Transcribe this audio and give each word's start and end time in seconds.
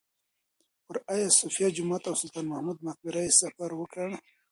پر 0.85 0.97
ایا 1.13 1.29
صوفیه 1.39 1.69
جومات 1.75 2.03
او 2.09 2.15
سلطان 2.21 2.45
محمود 2.51 2.77
مقبره 2.87 3.21
یې 3.25 3.37
سفر 3.41 3.69
وکړ. 3.75 4.09